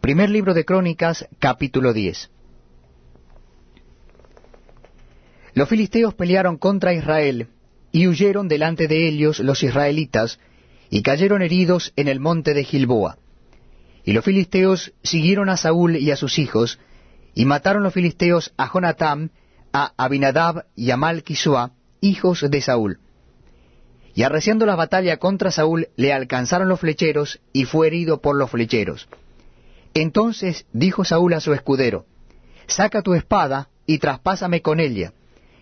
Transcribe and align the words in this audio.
Primer 0.00 0.30
libro 0.30 0.54
de 0.54 0.64
Crónicas, 0.64 1.26
capítulo 1.40 1.92
10. 1.92 2.30
Los 5.54 5.68
filisteos 5.68 6.14
pelearon 6.14 6.56
contra 6.56 6.94
Israel, 6.94 7.48
y 7.90 8.06
huyeron 8.06 8.46
delante 8.46 8.86
de 8.86 9.08
ellos 9.08 9.40
los 9.40 9.64
israelitas, 9.64 10.38
y 10.88 11.02
cayeron 11.02 11.42
heridos 11.42 11.92
en 11.96 12.06
el 12.06 12.20
monte 12.20 12.54
de 12.54 12.62
Gilboa. 12.62 13.18
Y 14.04 14.12
los 14.12 14.24
filisteos 14.24 14.92
siguieron 15.02 15.48
a 15.48 15.56
Saúl 15.56 15.96
y 15.96 16.12
a 16.12 16.16
sus 16.16 16.38
hijos, 16.38 16.78
y 17.34 17.44
mataron 17.44 17.82
los 17.82 17.92
filisteos 17.92 18.54
a 18.56 18.68
Jonatam, 18.68 19.30
a 19.72 19.94
Abinadab 19.96 20.66
y 20.76 20.92
a 20.92 20.96
Malquisua, 20.96 21.72
hijos 22.00 22.46
de 22.48 22.60
Saúl. 22.60 23.00
Y 24.14 24.22
arreciando 24.22 24.64
la 24.64 24.76
batalla 24.76 25.16
contra 25.16 25.50
Saúl, 25.50 25.88
le 25.96 26.12
alcanzaron 26.12 26.68
los 26.68 26.78
flecheros, 26.78 27.40
y 27.52 27.64
fue 27.64 27.88
herido 27.88 28.20
por 28.20 28.36
los 28.36 28.48
flecheros. 28.48 29.08
Entonces 30.00 30.64
dijo 30.72 31.04
Saúl 31.04 31.32
a 31.34 31.40
su 31.40 31.52
escudero, 31.52 32.06
Saca 32.68 33.02
tu 33.02 33.14
espada 33.14 33.68
y 33.84 33.98
traspásame 33.98 34.62
con 34.62 34.78
ella, 34.78 35.12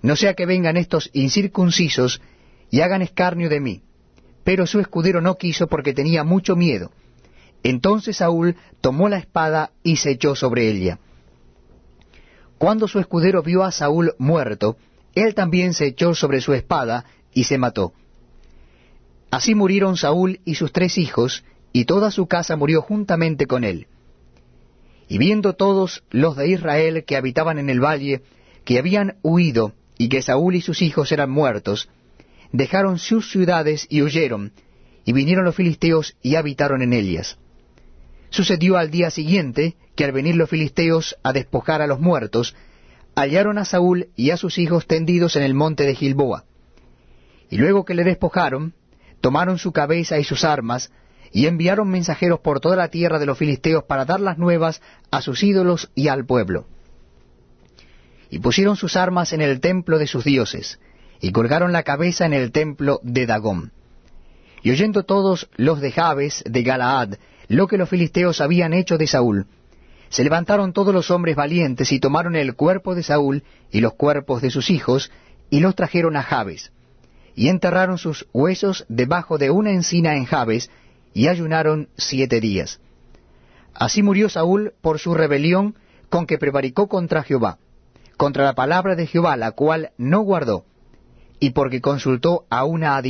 no 0.00 0.16
sea 0.16 0.32
que 0.32 0.46
vengan 0.46 0.78
estos 0.78 1.10
incircuncisos 1.12 2.22
y 2.70 2.80
hagan 2.80 3.02
escarnio 3.02 3.50
de 3.50 3.60
mí. 3.60 3.82
Pero 4.42 4.66
su 4.66 4.80
escudero 4.80 5.20
no 5.20 5.36
quiso 5.36 5.66
porque 5.66 5.92
tenía 5.92 6.24
mucho 6.24 6.56
miedo. 6.56 6.92
Entonces 7.62 8.16
Saúl 8.16 8.56
tomó 8.80 9.10
la 9.10 9.18
espada 9.18 9.72
y 9.82 9.96
se 9.96 10.12
echó 10.12 10.34
sobre 10.34 10.66
ella. 10.70 10.98
Cuando 12.56 12.88
su 12.88 13.00
escudero 13.00 13.42
vio 13.42 13.64
a 13.64 13.70
Saúl 13.70 14.14
muerto, 14.16 14.78
él 15.14 15.34
también 15.34 15.74
se 15.74 15.84
echó 15.88 16.14
sobre 16.14 16.40
su 16.40 16.54
espada 16.54 17.04
y 17.34 17.44
se 17.44 17.58
mató. 17.58 17.92
Así 19.30 19.54
murieron 19.54 19.98
Saúl 19.98 20.40
y 20.46 20.54
sus 20.54 20.72
tres 20.72 20.96
hijos, 20.96 21.44
y 21.70 21.84
toda 21.84 22.10
su 22.10 22.26
casa 22.28 22.56
murió 22.56 22.80
juntamente 22.80 23.46
con 23.46 23.64
él. 23.64 23.88
Y 25.08 25.18
viendo 25.18 25.54
todos 25.54 26.04
los 26.10 26.36
de 26.36 26.48
Israel 26.48 27.04
que 27.04 27.16
habitaban 27.16 27.58
en 27.58 27.70
el 27.70 27.80
valle, 27.80 28.22
que 28.64 28.78
habían 28.78 29.16
huido, 29.22 29.72
y 29.98 30.08
que 30.08 30.22
Saúl 30.22 30.56
y 30.56 30.60
sus 30.60 30.82
hijos 30.82 31.12
eran 31.12 31.30
muertos, 31.30 31.88
dejaron 32.52 32.98
sus 32.98 33.30
ciudades 33.30 33.86
y 33.88 34.02
huyeron, 34.02 34.52
y 35.04 35.12
vinieron 35.12 35.44
los 35.44 35.54
filisteos 35.54 36.16
y 36.22 36.36
habitaron 36.36 36.82
en 36.82 36.92
ellas. 36.92 37.38
Sucedió 38.30 38.78
al 38.78 38.90
día 38.90 39.10
siguiente 39.10 39.76
que 39.94 40.04
al 40.04 40.12
venir 40.12 40.36
los 40.36 40.48
filisteos 40.48 41.16
a 41.22 41.32
despojar 41.32 41.82
a 41.82 41.86
los 41.86 42.00
muertos, 42.00 42.54
hallaron 43.14 43.58
a 43.58 43.64
Saúl 43.64 44.08
y 44.16 44.30
a 44.30 44.36
sus 44.36 44.58
hijos 44.58 44.86
tendidos 44.86 45.36
en 45.36 45.42
el 45.42 45.54
monte 45.54 45.84
de 45.84 45.94
Gilboa. 45.94 46.44
Y 47.50 47.58
luego 47.58 47.84
que 47.84 47.94
le 47.94 48.04
despojaron, 48.04 48.74
tomaron 49.20 49.58
su 49.58 49.72
cabeza 49.72 50.18
y 50.18 50.24
sus 50.24 50.44
armas, 50.44 50.90
y 51.32 51.46
enviaron 51.46 51.88
mensajeros 51.88 52.40
por 52.40 52.60
toda 52.60 52.76
la 52.76 52.88
tierra 52.88 53.18
de 53.18 53.26
los 53.26 53.38
filisteos 53.38 53.84
para 53.84 54.04
dar 54.04 54.20
las 54.20 54.38
nuevas 54.38 54.82
a 55.10 55.22
sus 55.22 55.42
ídolos 55.42 55.90
y 55.94 56.08
al 56.08 56.26
pueblo. 56.26 56.66
Y 58.30 58.38
pusieron 58.38 58.76
sus 58.76 58.96
armas 58.96 59.32
en 59.32 59.40
el 59.40 59.60
templo 59.60 59.98
de 59.98 60.06
sus 60.06 60.24
dioses, 60.24 60.78
y 61.20 61.32
colgaron 61.32 61.72
la 61.72 61.82
cabeza 61.82 62.26
en 62.26 62.34
el 62.34 62.52
templo 62.52 63.00
de 63.02 63.26
Dagón. 63.26 63.72
Y 64.62 64.70
oyendo 64.70 65.04
todos 65.04 65.48
los 65.56 65.80
de 65.80 65.92
Jabes 65.92 66.44
de 66.46 66.62
Galaad 66.62 67.14
lo 67.48 67.66
que 67.66 67.76
los 67.76 67.88
filisteos 67.88 68.40
habían 68.40 68.72
hecho 68.72 68.96
de 68.96 69.06
Saúl, 69.06 69.46
se 70.08 70.24
levantaron 70.24 70.74
todos 70.74 70.92
los 70.92 71.10
hombres 71.10 71.36
valientes 71.36 71.90
y 71.90 71.98
tomaron 71.98 72.36
el 72.36 72.54
cuerpo 72.54 72.94
de 72.94 73.02
Saúl 73.02 73.44
y 73.70 73.80
los 73.80 73.94
cuerpos 73.94 74.42
de 74.42 74.50
sus 74.50 74.68
hijos, 74.68 75.10
y 75.48 75.60
los 75.60 75.74
trajeron 75.74 76.16
a 76.16 76.22
Jabes, 76.22 76.70
y 77.34 77.48
enterraron 77.48 77.96
sus 77.96 78.26
huesos 78.32 78.84
debajo 78.88 79.38
de 79.38 79.50
una 79.50 79.70
encina 79.70 80.14
en 80.14 80.26
Jabes, 80.26 80.70
y 81.14 81.28
ayunaron 81.28 81.88
siete 81.96 82.40
días. 82.40 82.80
Así 83.74 84.02
murió 84.02 84.28
Saúl 84.28 84.74
por 84.80 84.98
su 84.98 85.14
rebelión 85.14 85.76
con 86.08 86.26
que 86.26 86.38
prevaricó 86.38 86.88
contra 86.88 87.22
Jehová, 87.22 87.58
contra 88.16 88.44
la 88.44 88.54
palabra 88.54 88.94
de 88.94 89.06
Jehová, 89.06 89.36
la 89.36 89.52
cual 89.52 89.92
no 89.96 90.20
guardó, 90.20 90.64
y 91.40 91.50
porque 91.50 91.80
consultó 91.80 92.44
a 92.50 92.64
una 92.64 92.96
adivina 92.96 93.02